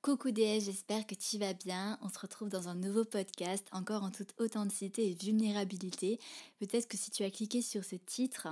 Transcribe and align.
Coucou 0.00 0.30
DS, 0.30 0.60
j'espère 0.60 1.08
que 1.08 1.16
tu 1.16 1.38
vas 1.38 1.54
bien. 1.54 1.98
On 2.02 2.08
se 2.08 2.20
retrouve 2.20 2.48
dans 2.48 2.68
un 2.68 2.76
nouveau 2.76 3.04
podcast, 3.04 3.66
encore 3.72 4.04
en 4.04 4.12
toute 4.12 4.32
authenticité 4.38 5.10
et 5.10 5.14
vulnérabilité. 5.14 6.20
Peut-être 6.60 6.86
que 6.86 6.96
si 6.96 7.10
tu 7.10 7.24
as 7.24 7.30
cliqué 7.32 7.62
sur 7.62 7.82
ce 7.82 7.96
titre, 7.96 8.46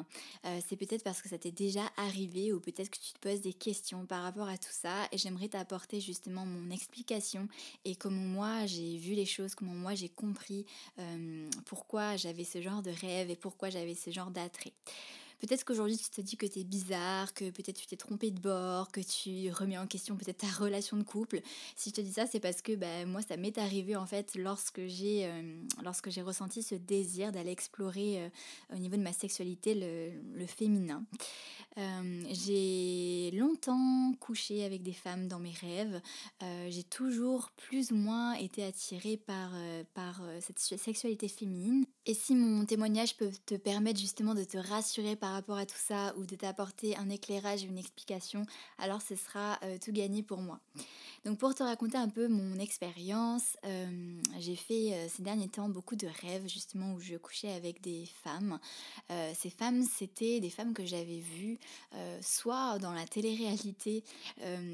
euh, 0.45 0.59
c'est 0.67 0.75
peut-être 0.75 1.05
parce 1.05 1.23
que 1.23 1.29
ça 1.29 1.39
t'est 1.39 1.53
déjà 1.53 1.89
arrivé 1.97 2.53
ou 2.53 2.59
peut-être 2.59 2.91
que 2.91 2.99
tu 2.99 3.13
te 3.13 3.21
poses 3.21 3.43
des 3.43 3.53
questions 3.53 4.07
par 4.07 4.25
rapport 4.25 4.49
à 4.49 4.59
tout 4.59 4.73
ça 4.73 5.07
et 5.13 5.19
j'aimerais 5.19 5.49
t'apporter 5.49 6.01
justement 6.01 6.45
mon 6.45 6.69
explication 6.73 7.47
et 7.85 7.95
comment 7.95 8.17
moi 8.17 8.67
j'ai 8.67 8.97
vu 8.97 9.15
les 9.15 9.25
choses, 9.25 9.55
comment 9.55 9.73
moi 9.73 9.95
j'ai 9.95 10.09
compris 10.09 10.67
euh, 10.99 11.49
pourquoi 11.65 12.17
j'avais 12.17 12.45
ce 12.45 12.61
genre 12.61 12.83
de 12.83 12.91
rêve 12.91 13.31
et 13.31 13.37
pourquoi 13.37 13.71
j'avais 13.71 13.95
ce 13.95 14.11
genre 14.11 14.33
d'attrait. 14.33 14.73
Peut-être 15.41 15.65
qu'aujourd'hui 15.65 15.97
tu 15.97 16.09
te 16.11 16.21
dis 16.21 16.37
que 16.37 16.47
tu 16.47 16.61
es 16.61 16.65
bizarre, 16.65 17.35
que 17.35 17.51
peut-être 17.51 17.77
tu 17.77 17.87
t'es 17.87 17.97
trompé 17.97 18.31
de 18.31 18.41
bord, 18.41 18.91
que 18.91 19.01
tu 19.01 19.51
remets 19.53 19.79
en 19.79 19.87
question 19.87 20.17
peut-être 20.17 20.39
ta 20.39 20.47
relation 20.47 20.97
de 20.97 21.03
couple. 21.03 21.41
Si 21.77 21.91
je 21.91 21.95
te 21.95 22.01
dis 22.01 22.13
ça, 22.13 22.27
c'est 22.27 22.41
parce 22.41 22.63
que 22.63 22.75
bah, 22.75 23.05
moi 23.07 23.23
ça 23.23 23.37
m'est 23.37 23.59
arrivé 23.59 23.97
en 23.97 24.07
fait 24.07 24.35
lorsque 24.35 24.87
j'ai 24.87 25.27
euh, 25.27 25.63
lorsque 25.83 26.11
j'ai 26.11 26.23
ressenti 26.23 26.63
ce 26.63 26.75
désir 26.75 27.33
d'aller 27.33 27.51
explorer 27.51 28.23
euh, 28.23 28.29
au 28.75 28.79
niveau 28.79 28.97
de 28.97 29.03
ma 29.03 29.13
sexualité 29.13 29.75
le, 29.75 30.47
féminin. 30.47 31.05
Euh, 31.79 32.23
j'ai 32.31 33.31
longtemps 33.33 34.15
couché 34.21 34.65
avec 34.65 34.83
des 34.83 34.93
femmes 34.93 35.29
dans 35.29 35.41
mes 35.41 35.53
rêves. 35.53 36.01
j'ai 36.69 36.85
toujours 36.85 37.51
plus 37.51 37.91
ou 37.91 37.97
moins 37.97 38.35
été 38.35 38.65
attirée 38.65 39.17
par, 39.17 39.51
par 39.93 40.23
cette 40.41 40.59
sexualité 40.59 41.29
féminine. 41.29 41.85
Et 42.07 42.15
si 42.15 42.35
mon 42.35 42.65
témoignage 42.65 43.17
peut 43.17 43.31
te 43.47 43.57
permettre 43.57 43.99
justement 43.99 44.35
de 44.35 44.45
te 44.45 44.57
rassurer 44.57 45.17
par 45.17 45.26
rapport 45.33 45.57
à 45.57 45.67
tout 45.67 45.79
ça 45.79 46.15
ou 46.17 46.25
de 46.25 46.37
t'apporter 46.37 46.97
un 46.97 47.09
éclairage 47.11 47.65
une 47.65 47.79
explication, 47.79 48.47
alors 48.79 49.03
ce 49.03 49.17
sera 49.17 49.59
euh, 49.63 49.79
tout 49.83 49.93
gagné 49.93 50.23
pour 50.23 50.41
moi. 50.41 50.61
Donc 51.25 51.39
pour 51.39 51.55
te 51.55 51.63
raconter 51.63 51.97
un 51.99 52.09
peu 52.09 52.29
mon 52.29 52.59
expérience, 52.59 53.57
euh, 53.65 54.21
j'ai 54.39 54.57
fait 54.57 54.93
euh, 54.93 55.07
ces 55.09 55.23
derniers 55.23 55.49
temps 55.49 55.69
beaucoup 55.69 55.97
de 55.97 56.07
rêves 56.23 56.49
justement 56.49 56.95
où 56.95 57.01
je 57.01 57.17
couchais 57.17 57.53
avec 57.53 57.81
des 57.81 58.07
femmes. 58.23 58.59
ces 59.35 59.51
femmes, 59.51 59.83
c'était 59.83 60.41
des 60.41 60.51
femmes 60.51 60.75
que 60.75 60.85
j'avais 60.85 61.21
vues 61.21 61.59
soit 62.21 62.79
dans 62.79 62.93
la 62.93 63.07
télé-réalité 63.07 64.05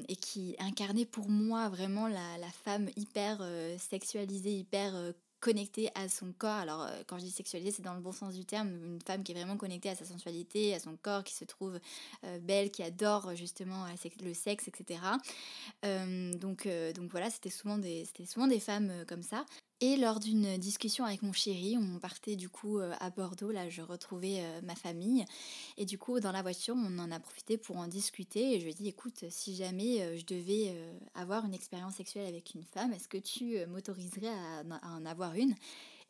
et 0.07 0.15
qui 0.15 0.55
incarnaient 0.59 1.05
pour 1.05 1.29
moi 1.29 1.69
vraiment 1.69 2.07
la 2.07 2.51
femme 2.63 2.89
hyper 2.95 3.45
sexualisée, 3.77 4.57
hyper 4.57 5.13
connectée 5.43 5.89
à 5.93 6.07
son 6.07 6.31
corps. 6.31 6.51
Alors, 6.51 6.83
euh, 6.83 7.03
quand 7.05 7.19
je 7.19 7.25
dis 7.25 7.31
sexualité, 7.31 7.71
c'est 7.71 7.81
dans 7.81 7.93
le 7.93 7.99
bon 7.99 8.13
sens 8.13 8.33
du 8.33 8.45
terme, 8.45 8.69
une 8.69 9.01
femme 9.05 9.23
qui 9.23 9.33
est 9.33 9.35
vraiment 9.35 9.57
connectée 9.57 9.89
à 9.89 9.95
sa 9.95 10.05
sensualité, 10.05 10.73
à 10.73 10.79
son 10.79 10.95
corps, 10.95 11.25
qui 11.25 11.33
se 11.33 11.43
trouve 11.43 11.79
euh, 12.23 12.39
belle, 12.39 12.71
qui 12.71 12.81
adore 12.81 13.35
justement 13.35 13.85
le 14.23 14.33
sexe, 14.33 14.69
etc. 14.69 15.01
Euh, 15.83 16.33
donc, 16.35 16.67
donc 16.95 17.11
voilà, 17.11 17.29
c'était 17.29 17.49
souvent, 17.49 17.77
souvent 18.25 18.47
des 18.47 18.59
femmes 18.61 19.03
comme 19.05 19.21
ça. 19.21 19.45
Et 19.85 19.97
lors 19.97 20.21
d'une 20.21 20.57
discussion 20.59 21.03
avec 21.03 21.23
mon 21.23 21.33
chéri, 21.33 21.77
on 21.77 21.99
partait 21.99 22.37
du 22.37 22.47
coup 22.47 22.79
euh, 22.79 22.93
à 23.01 23.09
Bordeaux, 23.09 23.51
là 23.51 23.67
je 23.67 23.81
retrouvais 23.81 24.37
euh, 24.39 24.61
ma 24.61 24.75
famille. 24.75 25.25
Et 25.77 25.83
du 25.83 25.97
coup, 25.97 26.21
dans 26.21 26.31
la 26.31 26.41
voiture, 26.41 26.73
on 26.77 26.99
en 26.99 27.11
a 27.11 27.19
profité 27.19 27.57
pour 27.57 27.75
en 27.75 27.87
discuter. 27.87 28.55
Et 28.55 28.59
je 28.61 28.63
lui 28.63 28.71
ai 28.71 28.75
dit, 28.75 28.87
écoute, 28.87 29.25
si 29.27 29.57
jamais 29.57 30.01
euh, 30.01 30.17
je 30.17 30.23
devais 30.25 30.73
avoir 31.15 31.45
une 31.45 31.53
expérience 31.53 31.95
sexuelle 31.95 32.27
avec 32.27 32.55
une 32.55 32.63
femme, 32.63 32.93
est-ce 32.93 33.09
que 33.09 33.17
tu 33.17 33.57
m'autoriserais 33.67 34.29
à 34.29 34.63
en 34.87 35.05
avoir 35.05 35.35
une? 35.35 35.53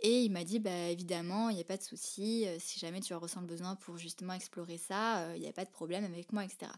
Et 0.02 0.24
il 0.24 0.32
m'a 0.32 0.44
dit, 0.44 0.60
bah, 0.60 0.90
évidemment, 0.90 1.50
il 1.50 1.56
n'y 1.56 1.62
a 1.62 1.66
pas 1.66 1.78
de 1.78 1.84
souci, 1.84 2.46
euh, 2.48 2.58
si 2.60 2.80
jamais 2.80 3.02
tu 3.02 3.14
ressens 3.14 3.42
le 3.42 3.48
besoin 3.48 3.76
pour 3.76 3.98
justement 3.98 4.34
explorer 4.34 4.78
ça, 4.78 5.20
euh, 5.20 5.34
il 5.36 5.42
n'y 5.42 5.48
a 5.48 5.54
pas 5.54 5.66
de 5.66 5.70
problème 5.70 6.04
avec 6.04 6.34
moi, 6.34 6.44
etc. 6.44 6.72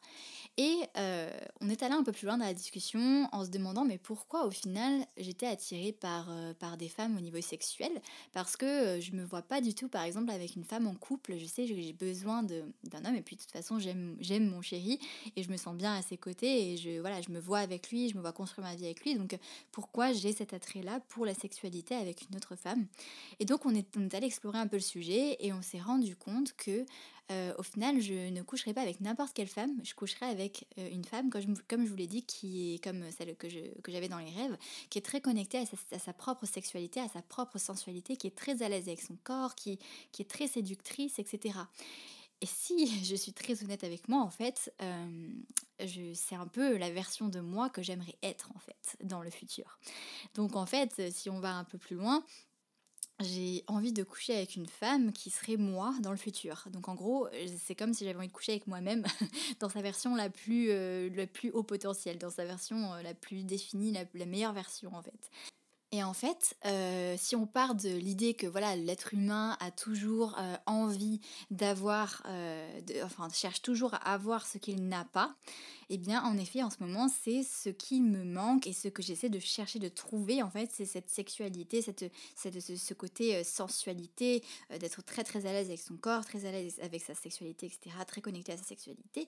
Et 0.58 0.78
euh, 0.98 1.30
on 1.62 1.70
est 1.70 1.84
allé 1.84 1.94
un 1.94 2.04
peu 2.04 2.12
plus 2.12 2.26
loin 2.28 2.38
dans 2.38 2.46
la 2.46 2.54
discussion 2.54 3.28
en 3.32 3.44
se 3.46 3.50
demandant, 3.50 3.86
mais 3.86 3.98
pourquoi 3.98 4.46
au 4.46 4.52
final 4.52 5.06
j'étais 5.18 5.48
attirée 5.48 5.92
par, 5.92 6.30
par 6.60 6.78
des 6.78 6.90
femmes 6.90 7.18
au 7.18 7.22
niveau 7.22 7.42
sexuel? 7.42 7.92
Parce 8.34 8.56
que 8.58 9.00
je 9.02 9.12
me 9.12 9.24
vois 9.24 9.42
pas 9.42 9.62
du 9.62 9.74
tout, 9.74 9.90
par 9.90 10.04
exemple, 10.04 10.32
avec 10.32 10.56
une 10.56 10.64
femme 10.64 10.88
en 10.88 10.96
couple, 10.96 11.38
je 11.38 11.46
sais 11.46 11.66
que 11.66 11.76
j'ai 11.76 11.94
besoin 11.94 12.44
d'un 12.44 13.06
homme, 13.06 13.16
et 13.16 13.22
puis 13.22 13.36
de 13.36 13.42
toute 13.42 13.52
façon, 13.52 13.80
j'aime 13.80 14.50
mon 14.50 14.62
chéri, 14.62 15.00
et 15.36 15.44
je 15.44 15.50
me 15.50 15.58
sens 15.58 15.76
bien 15.76 15.94
à 15.96 16.02
ses 16.02 16.18
côtés, 16.18 16.74
et 16.74 16.78
je, 16.78 17.00
voilà, 17.00 17.22
je 17.22 17.30
me 17.32 17.40
vois 17.40 17.60
avec 17.60 17.90
lui, 17.90 18.10
je 18.10 18.16
me 18.16 18.22
vois 18.22 18.34
construire 18.34 18.68
ma 18.68 18.76
vie 18.76 18.86
avec 18.86 19.02
lui, 19.04 19.16
donc 19.16 19.38
pourquoi 19.72 20.14
j'ai 20.14 20.32
cet 20.32 20.54
attrait-là 20.54 21.00
pour 21.10 21.26
la 21.26 21.34
sexualité 21.34 21.96
avec 21.96 22.28
une 22.30 22.36
autre 22.36 22.56
femme? 22.56 22.88
Et 23.40 23.46
donc 23.46 23.66
on 23.66 23.74
est, 23.76 24.14
allé 24.14 24.28
explorer 24.28 24.60
un 24.60 24.68
peu 24.68 24.78
le 24.78 24.82
sujet 24.82 25.38
et 25.40 25.54
on 25.54 25.62
s'est 25.62 25.80
rendu 25.80 26.16
compte 26.16 26.54
que 26.54 26.86
euh, 27.32 27.54
au 27.58 27.64
final 27.64 28.00
je 28.02 28.30
ne 28.30 28.42
coucherai 28.44 28.74
pas 28.74 28.82
avec 28.82 29.02
n'importe 29.02 29.34
quelle 29.34 29.48
femme, 29.48 29.72
je 29.84 29.94
coucherai 29.96 30.28
avec 30.28 30.68
euh, 30.78 30.90
une 30.92 31.04
femme, 31.04 31.30
comme 31.30 31.42
je, 31.42 31.48
comme 31.68 31.86
je 31.86 31.90
vous 31.90 31.96
l'ai 31.96 32.08
dit, 32.08 32.24
qui 32.24 32.76
est 32.76 32.84
comme 32.84 33.10
celle 33.12 33.36
que, 33.36 33.48
j'avais 33.88 34.10
dans 34.10 34.20
les 34.20 34.30
rêves, 34.30 34.58
qui 34.90 35.00
est 35.00 35.02
très 35.02 35.22
connectée 35.22 35.58
à 35.92 36.00
sa, 36.00 36.14
propre 36.14 36.46
sexualité, 36.46 37.00
à 37.00 37.08
sa 37.08 37.22
propre 37.22 37.58
sensualité, 37.58 38.16
qui 38.16 38.28
est 38.28 38.36
très 38.36 38.62
à 38.62 38.70
l'aise 38.70 38.88
avec 38.88 39.02
son 39.02 39.18
corps, 39.24 39.56
qui, 39.56 39.80
qui 40.12 40.22
est 40.22 40.30
très 40.30 40.48
séductrice, 40.48 41.18
etc. 41.18 41.56
Et 42.42 42.46
si 42.46 42.88
je 43.04 43.16
suis 43.16 43.34
très 43.34 43.64
honnête 43.64 43.84
avec 43.84 44.08
moi, 44.08 44.22
en 44.22 44.30
fait, 44.30 44.72
euh, 44.82 45.30
c'est 46.14 46.36
un 46.36 46.48
peu 46.48 46.78
la 46.78 46.92
version 46.92 47.28
de 47.28 47.40
moi 47.40 47.70
que 47.70 47.82
j'aimerais 47.82 48.16
être, 48.24 48.52
en 48.56 48.60
fait, 48.60 48.98
dans 49.04 49.22
le 49.22 49.30
futur. 49.30 49.80
Donc, 50.36 50.56
en 50.56 50.66
fait, 50.66 51.12
si 51.12 51.30
on 51.30 51.40
va 51.40 51.56
un 51.56 51.64
peu 51.64 51.78
plus 51.78 51.96
loin, 51.96 52.24
j'ai 53.22 53.64
envie 53.68 53.94
de 53.94 54.04
coucher 54.04 54.36
avec 54.36 54.56
une 54.56 54.68
femme 54.68 55.14
qui 55.14 55.30
serait 55.30 55.56
moi 55.56 55.94
dans 56.02 56.12
le 56.12 56.18
futur. 56.18 56.66
Donc 56.72 56.90
en 56.90 56.96
gros, 56.96 57.28
c'est 57.58 57.76
comme 57.76 57.94
si 57.94 58.04
j'avais 58.04 58.18
envie 58.18 58.28
de 58.28 58.34
coucher 58.34 58.54
avec 58.54 58.68
moi-même 58.68 59.06
dans 59.60 59.70
sa 59.70 59.82
version 59.82 60.16
la 60.16 60.30
plus, 60.30 60.68
euh, 60.70 61.10
la 61.16 61.26
plus 61.26 61.50
haut 61.52 61.64
potentiel, 61.64 62.18
dans 62.18 62.30
sa 62.30 62.44
version 62.44 62.94
euh, 62.94 63.02
la 63.02 63.14
plus 63.14 63.44
définie, 63.44 63.94
la, 63.94 64.26
meilleure 64.26 64.54
version 64.54 64.94
en 64.94 65.02
fait. 65.02 65.32
Et 65.92 66.04
en 66.04 66.14
fait, 66.14 66.58
euh, 66.66 67.16
si 67.18 67.38
on 67.38 67.48
part 67.48 67.74
de 67.74 67.90
l'idée 67.90 68.34
que 68.34 68.48
voilà, 68.48 68.76
l'être 68.76 69.14
humain 69.14 69.56
a 69.62 69.72
toujours 69.72 70.38
envie 70.66 71.22
d'avoir, 71.52 72.24
enfin 73.04 73.30
cherche 73.32 73.62
toujours 73.62 73.94
à 73.94 74.12
avoir 74.12 74.46
ce 74.46 74.58
qu'il 74.58 74.90
n'a 74.90 75.06
pas, 75.06 75.36
eh 75.90 75.98
bien 75.98 76.24
en 76.24 76.38
effet 76.38 76.64
en 76.64 76.70
ce 76.70 76.78
moment 76.80 77.08
c'est 77.08 77.44
ce 77.44 77.70
qui 77.70 78.02
me 78.02 78.24
manque 78.24 78.68
et 78.68 78.74
ce 78.74 78.88
que 78.88 79.02
j'essaie 79.02 79.30
de 79.30 79.40
chercher 79.40 79.80
de 79.80 79.88
trouver 79.88 80.42
en 80.42 80.50
fait 80.50 80.70
c'est 80.74 80.86
cette 80.86 81.10
sexualité, 81.10 81.82
cette, 81.82 82.06
cette 82.36 82.60
ce, 82.60 82.94
côté 82.94 83.36
euh, 83.36 83.44
sensualité, 83.44 84.44
euh, 84.72 84.78
d'être 84.78 85.04
très 85.04 85.24
très 85.24 85.46
à 85.46 85.52
l'aise 85.52 85.68
avec 85.68 85.80
son 85.80 85.96
corps, 85.96 86.26
très 86.26 86.46
à 86.46 86.52
l'aise 86.52 86.80
avec 86.82 87.02
sa 87.02 87.14
sexualité, 87.14 87.68
etc., 87.68 87.96
très 88.08 88.22
connecté 88.22 88.54
à 88.54 88.58
sa 88.58 88.64
sexualité. 88.64 89.28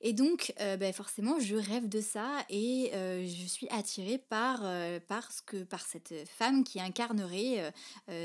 Et 0.00 0.12
donc 0.12 0.52
euh, 0.60 0.76
ben, 0.76 0.92
forcément 0.92 1.38
je 1.38 1.56
rêve 1.56 1.88
de 1.88 2.00
ça 2.00 2.44
et 2.48 2.90
je 2.92 3.46
suis 3.46 3.68
attirée 3.70 4.18
par, 4.18 4.60
parce 5.08 5.40
que, 5.40 5.62
par 5.62 5.80
cette 5.80 6.14
femme 6.28 6.64
qui 6.64 6.80
incarnerait 6.80 7.72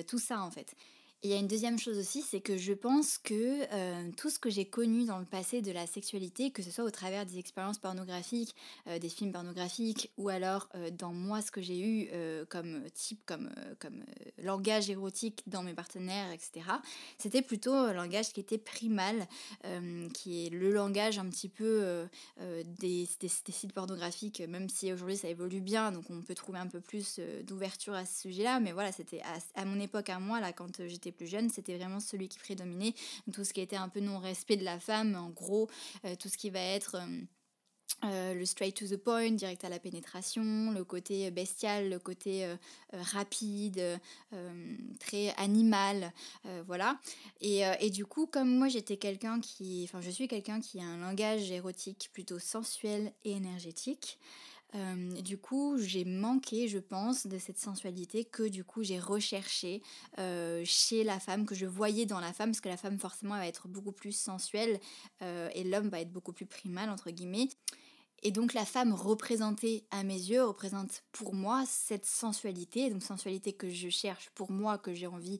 tout 0.07 0.19
ça 0.19 0.41
en 0.41 0.51
fait. 0.51 0.75
Il 1.23 1.31
y 1.31 1.33
a 1.33 1.37
une 1.37 1.47
deuxième 1.47 1.79
chose 1.79 1.97
aussi, 1.97 2.21
c'est 2.21 2.41
que 2.41 2.57
je 2.57 2.73
pense 2.73 3.17
que 3.17 3.33
euh, 3.73 4.11
tout 4.17 4.29
ce 4.29 4.37
que 4.37 4.51
j'ai 4.51 4.65
connu 4.65 5.05
dans 5.05 5.17
le 5.17 5.25
passé 5.25 5.63
de 5.63 5.71
la 5.71 5.87
sexualité, 5.87 6.51
que 6.51 6.61
ce 6.61 6.69
soit 6.69 6.83
au 6.83 6.91
travers 6.91 7.25
des 7.25 7.39
expériences 7.39 7.79
pornographiques, 7.79 8.55
euh, 8.85 8.99
des 8.99 9.09
films 9.09 9.31
pornographiques, 9.31 10.11
ou 10.19 10.29
alors 10.29 10.69
euh, 10.75 10.91
dans 10.91 11.13
moi 11.13 11.41
ce 11.41 11.49
que 11.49 11.59
j'ai 11.59 11.79
eu 11.79 12.09
comme 12.49 12.83
type, 12.93 13.19
comme, 13.25 13.49
comme 13.79 14.03
langage 14.37 14.91
érotique 14.91 15.41
dans 15.47 15.63
mes 15.63 15.73
partenaires, 15.73 16.31
etc., 16.31 16.69
c'était 17.17 17.41
plutôt 17.41 17.73
un 17.73 17.93
langage 17.93 18.31
qui 18.31 18.39
était 18.39 18.57
primal, 18.57 19.27
qui 20.13 20.45
est 20.45 20.49
le 20.49 20.71
langage 20.71 21.17
un 21.19 21.27
petit 21.29 21.49
peu 21.49 22.07
des, 22.79 23.07
des, 23.19 23.27
sites 23.27 23.73
pornographiques, 23.73 24.41
même 24.47 24.69
si 24.69 24.91
aujourd'hui 24.93 25.17
ça 25.17 25.27
évolue 25.27 25.61
bien, 25.61 25.91
donc 25.91 26.09
on 26.09 26.21
peut 26.21 26.35
trouver 26.35 26.59
un 26.59 26.67
peu 26.67 26.79
plus 26.79 27.19
d'ouverture 27.43 27.93
à 27.93 28.05
ce 28.05 28.21
sujet-là, 28.21 28.59
mais 28.59 28.71
voilà, 28.71 28.91
c'était 28.91 29.21
à, 29.21 29.61
à 29.61 29.65
mon 29.65 29.79
époque, 29.79 30.09
à 30.09 30.19
moi, 30.19 30.39
là, 30.39 30.53
quand 30.53 30.81
j'étais 30.87 31.06
plus 31.11 31.27
jeune, 31.27 31.49
c'était 31.49 31.77
vraiment 31.77 31.99
celui 31.99 32.27
qui 32.27 32.39
prédominait. 32.39 32.93
Tout 33.33 33.43
ce 33.43 33.53
qui 33.53 33.61
était 33.61 33.75
un 33.75 33.89
peu 33.89 33.99
non-respect 33.99 34.57
de 34.57 34.63
la 34.63 34.79
femme, 34.79 35.15
en 35.15 35.29
gros, 35.29 35.69
euh, 36.05 36.15
tout 36.15 36.29
ce 36.29 36.37
qui 36.37 36.49
va 36.49 36.61
être... 36.61 36.95
Euh, 36.95 37.21
euh, 38.03 38.33
le 38.33 38.45
straight 38.45 38.75
to 38.75 38.85
the 38.85 38.97
point, 38.97 39.31
direct 39.31 39.63
à 39.63 39.69
la 39.69 39.79
pénétration, 39.79 40.71
le 40.71 40.83
côté 40.83 41.31
bestial, 41.31 41.89
le 41.89 41.99
côté 41.99 42.45
rapide, 42.91 43.81
très 44.99 45.33
animal, 45.37 46.11
voilà. 46.67 46.99
Et, 47.39 47.61
et, 47.79 47.89
du 47.89 48.05
coup, 48.05 48.27
comme 48.27 48.55
moi 48.55 48.67
j'étais 48.67 48.97
quelqu'un 48.97 49.39
qui, 49.39 49.85
enfin 49.85 50.01
je 50.01 50.11
suis 50.11 50.27
quelqu'un 50.27 50.59
qui 50.59 50.81
a 50.81 50.83
un 50.83 50.97
langage 50.97 51.49
érotique 51.49 52.09
plutôt 52.11 52.39
sensuel 52.39 53.13
et 53.23 53.31
énergétique, 53.31 54.19
euh, 54.75 55.21
du 55.21 55.37
coup, 55.37 55.77
j'ai 55.77 56.03
manqué, 56.05 56.67
je 56.67 56.79
pense, 56.79 57.27
de 57.27 57.37
cette 57.37 57.57
sensualité 57.57 58.25
que 58.25 58.43
du 58.43 58.63
coup 58.63 58.83
j'ai 58.83 58.99
recherché 58.99 59.81
euh, 60.19 60.61
chez 60.65 61.03
la 61.03 61.19
femme, 61.19 61.45
que 61.45 61.55
je 61.55 61.65
voyais 61.65 62.05
dans 62.05 62.19
la 62.19 62.33
femme, 62.33 62.49
parce 62.49 62.61
que 62.61 62.69
la 62.69 62.77
femme 62.77 62.99
forcément 62.99 63.37
va 63.37 63.47
être 63.47 63.67
beaucoup 63.67 63.91
plus 63.93 64.11
sensuelle 64.11 64.79
euh, 65.21 65.49
et 65.53 65.63
l'homme 65.63 65.89
va 65.89 66.01
être 66.01 66.11
beaucoup 66.11 66.33
plus 66.33 66.45
primal, 66.45 66.89
entre 66.89 67.11
guillemets. 67.11 67.49
Et 68.23 68.31
donc 68.31 68.55
la 68.55 68.65
femme 68.65 68.93
représentée 68.93 69.85
à 69.91 70.03
mes 70.03 70.15
yeux 70.15 70.43
représente 70.43 71.03
pour 71.11 71.35
moi 71.35 71.63
cette 71.67 72.07
sensualité, 72.07 72.89
donc 72.89 73.03
sensualité 73.03 73.53
que 73.53 73.69
je 73.69 73.89
cherche 73.89 74.31
pour 74.31 74.51
moi, 74.51 74.79
que 74.79 74.91
j'ai 74.91 75.05
envie 75.05 75.39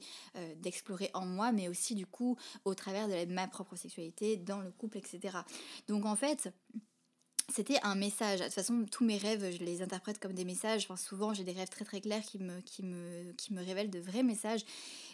d'explorer 0.58 1.10
en 1.16 1.26
moi, 1.26 1.52
mais 1.52 1.70
aussi 1.70 1.96
du 1.96 2.06
coup 2.06 2.38
au 2.66 2.76
travers 2.76 3.08
de 3.08 3.34
ma 3.34 3.48
propre 3.48 3.76
sexualité 3.76 4.38
dans 4.38 4.62
le 4.62 4.70
couple, 4.70 5.00
etc. 5.00 5.40
Donc 5.88 6.06
en 6.06 6.16
fait, 6.16 6.54
c'était 7.50 7.80
un 7.84 7.96
message. 7.96 8.40
De 8.40 8.46
toute 8.46 8.54
façon, 8.54 8.86
tous 8.92 9.06
mes 9.06 9.18
rêves, 9.18 9.56
je 9.58 9.64
les 9.64 9.82
interprète 9.82 10.20
comme 10.20 10.34
des 10.34 10.46
messages. 10.46 10.84
Enfin, 10.84 10.98
souvent, 10.98 11.34
j'ai 11.34 11.44
des 11.44 11.54
rêves 11.54 11.70
très 11.70 11.86
très 11.86 12.02
clairs 12.02 12.24
qui 12.24 12.40
me, 12.40 12.60
qui, 12.62 12.84
me, 12.84 13.32
qui 13.38 13.54
me 13.54 13.64
révèlent 13.64 13.90
de 13.90 14.00
vrais 14.00 14.24
messages. 14.24 14.66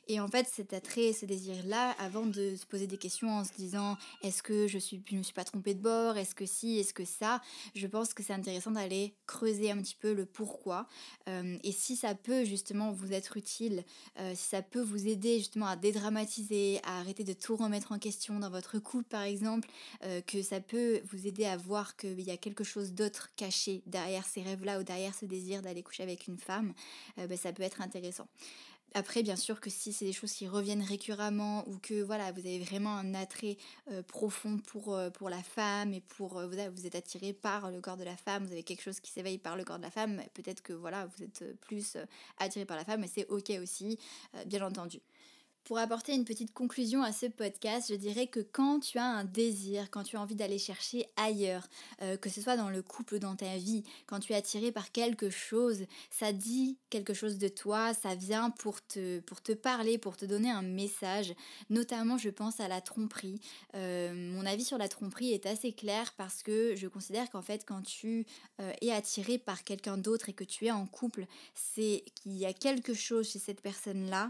Et 0.07 0.19
en 0.19 0.27
fait, 0.27 0.47
cet 0.51 0.73
attrait, 0.73 1.13
ce 1.13 1.25
désir-là, 1.25 1.95
avant 1.99 2.25
de 2.25 2.55
se 2.57 2.65
poser 2.65 2.87
des 2.87 2.97
questions 2.97 3.29
en 3.29 3.45
se 3.45 3.53
disant 3.53 3.97
est-ce 4.21 4.43
que 4.43 4.67
je 4.67 4.77
suis, 4.77 5.01
je 5.09 5.15
me 5.15 5.23
suis 5.23 5.33
pas 5.33 5.45
trompée 5.45 5.73
de 5.73 5.79
bord, 5.79 6.17
est-ce 6.17 6.35
que 6.35 6.45
si, 6.45 6.77
est-ce 6.79 6.93
que 6.93 7.05
ça, 7.05 7.41
je 7.73 7.87
pense 7.87 8.13
que 8.13 8.21
c'est 8.21 8.33
intéressant 8.33 8.71
d'aller 8.71 9.15
creuser 9.27 9.71
un 9.71 9.77
petit 9.77 9.95
peu 9.95 10.13
le 10.13 10.25
pourquoi. 10.25 10.87
Euh, 11.29 11.57
et 11.63 11.71
si 11.71 11.95
ça 11.95 12.15
peut 12.15 12.43
justement 12.43 12.91
vous 12.91 13.13
être 13.13 13.37
utile, 13.37 13.85
euh, 14.19 14.33
si 14.35 14.49
ça 14.49 14.61
peut 14.61 14.81
vous 14.81 15.07
aider 15.07 15.37
justement 15.37 15.67
à 15.67 15.77
dédramatiser, 15.77 16.81
à 16.83 16.99
arrêter 16.99 17.23
de 17.23 17.33
tout 17.33 17.55
remettre 17.55 17.93
en 17.93 17.99
question 17.99 18.39
dans 18.39 18.49
votre 18.49 18.79
couple 18.79 19.07
par 19.07 19.21
exemple, 19.21 19.69
euh, 20.03 20.19
que 20.21 20.41
ça 20.41 20.59
peut 20.59 21.01
vous 21.11 21.27
aider 21.27 21.45
à 21.45 21.55
voir 21.55 21.95
qu'il 21.95 22.22
y 22.23 22.31
a 22.31 22.37
quelque 22.37 22.63
chose 22.63 22.93
d'autre 22.93 23.29
caché 23.35 23.83
derrière 23.85 24.25
ces 24.25 24.41
rêves-là 24.41 24.79
ou 24.79 24.83
derrière 24.83 25.13
ce 25.15 25.25
désir 25.25 25.61
d'aller 25.61 25.83
coucher 25.83 26.03
avec 26.03 26.27
une 26.27 26.37
femme, 26.37 26.73
ben, 27.17 27.37
ça 27.37 27.53
peut 27.53 27.63
être 27.63 27.81
intéressant. 27.81 28.27
Après, 28.95 29.23
bien 29.23 29.35
sûr 29.35 29.59
que 29.59 29.71
si 29.71 29.91
c'est 29.91 30.05
des 30.05 30.13
choses 30.13 30.33
qui 30.33 30.47
reviennent 30.47 30.83
récuremment 30.83 31.67
ou 31.67 31.79
que 31.79 32.03
voilà, 32.03 32.31
vous 32.31 32.41
avez 32.41 32.59
vraiment 32.59 32.95
un 32.95 33.15
attrait 33.15 33.57
euh, 33.91 34.03
profond 34.03 34.59
pour, 34.59 34.93
euh, 34.93 35.09
pour 35.09 35.29
la 35.31 35.41
femme 35.41 35.93
et 35.93 36.01
pour 36.01 36.37
euh, 36.37 36.47
vous, 36.47 36.85
êtes 36.85 36.93
attiré 36.93 37.33
par 37.33 37.71
le 37.71 37.81
corps 37.81 37.97
de 37.97 38.03
la 38.03 38.15
femme, 38.15 38.45
vous 38.45 38.51
avez 38.51 38.61
quelque 38.61 38.83
chose 38.83 38.99
qui 38.99 39.11
s'éveille 39.11 39.39
par 39.39 39.55
le 39.55 39.63
corps 39.63 39.79
de 39.79 39.83
la 39.83 39.89
femme, 39.89 40.21
peut-être 40.35 40.61
que 40.61 40.73
voilà, 40.73 41.07
vous 41.07 41.23
êtes 41.23 41.59
plus 41.61 41.97
attiré 42.37 42.65
par 42.65 42.77
la 42.77 42.85
femme, 42.85 43.01
mais 43.01 43.07
c'est 43.07 43.27
ok 43.29 43.53
aussi, 43.61 43.97
bien 44.45 44.63
entendu. 44.63 44.99
Pour 45.65 45.77
apporter 45.77 46.13
une 46.13 46.25
petite 46.25 46.53
conclusion 46.53 47.03
à 47.03 47.13
ce 47.13 47.25
podcast, 47.25 47.87
je 47.89 47.95
dirais 47.95 48.27
que 48.27 48.41
quand 48.41 48.81
tu 48.81 48.97
as 48.97 49.05
un 49.05 49.23
désir, 49.23 49.89
quand 49.91 50.03
tu 50.03 50.17
as 50.17 50.21
envie 50.21 50.35
d'aller 50.35 50.57
chercher 50.57 51.05
ailleurs, 51.15 51.69
euh, 52.01 52.17
que 52.17 52.29
ce 52.29 52.41
soit 52.41 52.57
dans 52.57 52.69
le 52.69 52.81
couple 52.81 53.15
ou 53.15 53.19
dans 53.19 53.37
ta 53.37 53.55
vie, 53.55 53.85
quand 54.05 54.19
tu 54.19 54.33
es 54.33 54.35
attiré 54.35 54.73
par 54.73 54.91
quelque 54.91 55.29
chose, 55.29 55.85
ça 56.11 56.33
dit 56.33 56.77
quelque 56.89 57.13
chose 57.13 57.37
de 57.37 57.47
toi, 57.47 57.93
ça 57.93 58.13
vient 58.13 58.49
pour 58.49 58.85
te, 58.85 59.21
pour 59.21 59.41
te 59.41 59.53
parler, 59.53 59.97
pour 59.97 60.17
te 60.17 60.25
donner 60.25 60.51
un 60.51 60.63
message. 60.63 61.33
Notamment, 61.69 62.17
je 62.17 62.29
pense 62.29 62.59
à 62.59 62.67
la 62.67 62.81
tromperie. 62.81 63.39
Euh, 63.73 64.13
mon 64.13 64.45
avis 64.45 64.65
sur 64.65 64.77
la 64.77 64.89
tromperie 64.89 65.31
est 65.31 65.45
assez 65.45 65.71
clair 65.71 66.13
parce 66.17 66.43
que 66.43 66.75
je 66.75 66.89
considère 66.89 67.29
qu'en 67.29 67.41
fait, 67.41 67.63
quand 67.65 67.83
tu 67.83 68.25
euh, 68.59 68.73
es 68.81 68.91
attiré 68.91 69.37
par 69.37 69.63
quelqu'un 69.63 69.97
d'autre 69.97 70.27
et 70.27 70.33
que 70.33 70.43
tu 70.43 70.65
es 70.65 70.71
en 70.71 70.87
couple, 70.87 71.25
c'est 71.55 72.03
qu'il 72.15 72.33
y 72.33 72.45
a 72.45 72.51
quelque 72.51 72.93
chose 72.93 73.29
chez 73.29 73.39
cette 73.39 73.61
personne-là 73.61 74.29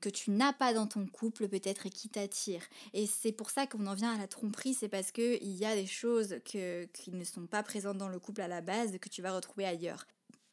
que 0.00 0.08
tu 0.08 0.32
n'as 0.34 0.52
pas 0.52 0.74
dans 0.74 0.86
ton 0.86 1.06
couple 1.06 1.48
peut-être 1.48 1.86
et 1.86 1.90
qui 1.90 2.08
t'attire. 2.08 2.62
Et 2.92 3.06
c'est 3.06 3.32
pour 3.32 3.50
ça 3.50 3.66
qu'on 3.66 3.86
en 3.86 3.94
vient 3.94 4.14
à 4.14 4.18
la 4.18 4.28
tromperie, 4.28 4.74
c'est 4.74 4.88
parce 4.88 5.12
qu'il 5.12 5.56
y 5.56 5.64
a 5.64 5.74
des 5.74 5.86
choses 5.86 6.36
que, 6.44 6.84
qui 6.86 7.12
ne 7.12 7.24
sont 7.24 7.46
pas 7.46 7.62
présentes 7.62 7.98
dans 7.98 8.08
le 8.08 8.18
couple 8.18 8.40
à 8.40 8.48
la 8.48 8.60
base 8.60 8.98
que 8.98 9.08
tu 9.08 9.22
vas 9.22 9.32
retrouver 9.32 9.66
ailleurs 9.66 10.06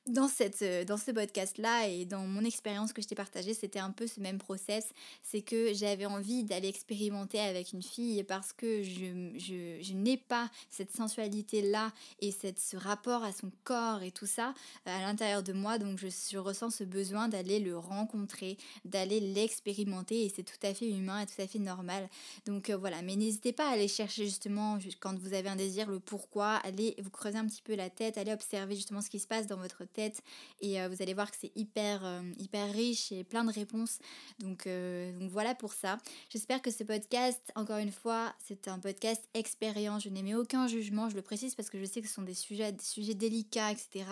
dans, 0.08 0.28
cette, 0.28 0.62
euh, 0.62 0.84
dans 0.84 0.98
ce 0.98 1.12
podcast-là 1.12 1.88
et 1.88 2.06
dans 2.06 2.26
mon 2.26 2.44
expérience 2.44 2.94
que 2.94 3.02
je 3.02 3.08
t'ai 3.08 3.16
partagée, 3.16 3.54
c'était 3.54 3.80
un 3.80 3.92
peu 3.92 4.08
ce 4.08 4.20
même 4.20 4.38
process. 4.38 4.90
C'est 5.22 5.42
que 5.42 5.74
j'avais 5.74 6.06
envie 6.06 6.44
d'aller 6.44 6.68
expérimenter 6.68 7.40
avec 7.40 7.74
une 7.74 7.84
fille 7.84 8.24
parce 8.24 8.52
que 8.54 8.84
je, 8.84 9.32
je, 9.38 9.94
n'ai 9.94 10.18
pas 10.18 10.50
cette 10.70 10.92
sensualité-là 10.96 11.92
et 12.20 12.32
cette, 12.32 12.60
ce 12.60 12.78
rapport 12.78 13.24
à 13.24 13.32
son 13.32 13.52
corps 13.64 14.02
et 14.02 14.12
tout 14.12 14.26
ça 14.26 14.54
à 14.86 15.02
l'intérieur 15.02 15.44
de 15.44 15.54
moi. 15.54 15.78
Donc 15.78 16.00
je, 16.00 16.08
je 16.08 16.38
ressens 16.38 16.72
ce 16.72 16.84
besoin 16.84 17.28
d'aller 17.28 17.60
le 17.60 17.78
rencontrer, 17.78 18.58
d'aller 18.86 19.20
l'expérimenter 19.20 20.26
et 20.26 20.30
c'est 20.30 20.44
tout 20.44 20.66
à 20.66 20.74
fait 20.74 20.90
humain 20.90 21.20
et 21.20 21.26
tout 21.26 21.42
à 21.42 21.48
fait 21.48 21.60
normal. 21.60 22.10
Donc 22.46 22.70
euh, 22.70 22.78
voilà, 22.78 23.02
mais 23.02 23.16
n'hésitez 23.16 23.54
pas 23.54 23.70
à 23.70 23.74
aller 23.74 23.88
chercher 23.88 24.26
justement 24.26 24.80
quand 25.00 25.18
vous 25.20 25.34
avez 25.34 25.50
un 25.50 25.56
désir, 25.56 25.90
le 25.90 26.00
pourquoi, 26.00 26.56
allez 26.64 26.96
vous 27.02 27.10
creuser 27.10 27.38
un 27.38 27.46
petit 27.46 27.62
peu 27.62 27.76
la 27.76 27.90
tête, 27.90 28.18
allez 28.18 28.34
observer 28.34 28.76
justement 28.76 29.02
ce 29.02 29.10
qui 29.10 29.20
se 29.20 29.28
passe 29.28 29.48
dans 29.48 29.58
votre 29.58 29.86
tête 29.92 30.22
et 30.60 30.82
euh, 30.82 30.88
vous 30.90 31.02
allez 31.02 31.14
voir 31.14 31.30
que 31.32 31.38
c'est 31.40 31.52
hyper, 31.56 32.04
euh, 32.06 32.22
hyper 32.38 32.72
riche 32.72 33.12
et 33.12 33.24
plein 33.24 33.44
de 33.44 33.52
réponses. 33.52 34.00
Donc, 34.40 34.68
euh, 34.68 35.18
donc 35.20 35.30
voilà 35.30 35.56
pour 35.56 35.74
ça. 35.74 35.98
J'espère 36.30 36.62
que 36.62 36.72
ce 36.72 36.84
podcast, 36.84 37.42
encore 37.56 37.78
une 37.78 37.92
fois, 37.92 38.34
c'est 38.40 38.68
un 38.68 38.80
podcast 38.80 39.24
expérience. 39.34 40.04
Je 40.04 40.10
n'émets 40.10 40.36
aucun 40.36 40.68
jugement, 40.68 41.10
je 41.10 41.16
le 41.16 41.22
précise 41.22 41.56
parce 41.56 41.70
que 41.70 41.80
je 41.80 41.86
sais 41.86 42.02
que 42.02 42.08
ce 42.08 42.14
sont 42.14 42.22
des 42.22 42.34
sujets, 42.34 42.72
des 42.72 42.84
sujets 42.84 43.14
délicats, 43.14 43.72
etc. 43.72 44.06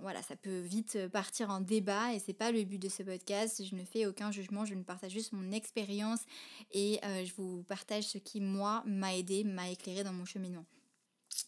voilà, 0.00 0.22
ça 0.22 0.36
peut 0.36 0.60
vite 0.60 0.98
partir 1.12 1.50
en 1.50 1.60
débat 1.60 2.12
et 2.14 2.18
c'est 2.18 2.32
pas 2.32 2.50
le 2.52 2.64
but 2.64 2.78
de 2.78 2.88
ce 2.88 3.02
podcast. 3.02 3.62
Je 3.64 3.74
ne 3.74 3.84
fais 3.84 4.06
aucun 4.06 4.30
jugement, 4.30 4.64
je 4.64 4.74
ne 4.74 4.82
partage 4.82 5.12
juste 5.12 5.32
mon 5.32 5.52
expérience 5.52 6.20
et 6.72 7.00
je 7.02 7.32
vous 7.36 7.62
partage 7.68 8.04
ce 8.04 8.18
qui, 8.18 8.40
moi, 8.40 8.82
m'a 8.86 9.14
aidé, 9.14 9.44
m'a 9.44 9.70
éclairé 9.70 10.04
dans 10.04 10.12
mon 10.12 10.24
cheminement. 10.24 10.64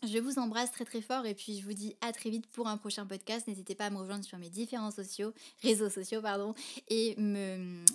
Je 0.03 0.19
vous 0.19 0.39
embrasse 0.39 0.71
très 0.71 0.85
très 0.85 1.01
fort 1.01 1.27
et 1.27 1.35
puis 1.35 1.59
je 1.59 1.65
vous 1.65 1.73
dis 1.73 1.97
à 2.01 2.13
très 2.13 2.31
vite 2.31 2.47
pour 2.49 2.69
un 2.69 2.77
prochain 2.77 3.07
podcast. 3.07 3.47
N'hésitez 3.49 3.75
pas 3.75 3.87
à 3.87 3.91
me 3.91 3.99
rejoindre 3.99 4.25
sur 4.25 4.39
mes 4.39 4.51
différents 4.51 4.91
sociaux, 4.91 5.33
réseaux 5.63 5.91
sociaux 5.91 6.21
pardon, 6.21 6.55
et 6.89 7.17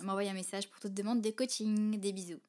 m'envoyer 0.02 0.30
un 0.30 0.34
message 0.34 0.68
pour 0.68 0.80
toute 0.80 0.94
demande 0.94 1.20
de 1.20 1.30
coaching. 1.30 1.98
Des 2.00 2.12
bisous. 2.12 2.40